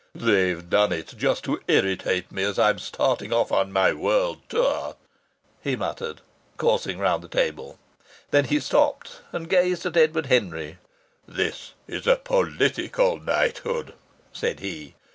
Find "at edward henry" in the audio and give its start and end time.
9.85-10.79